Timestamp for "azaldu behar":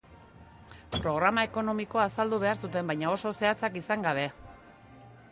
2.05-2.57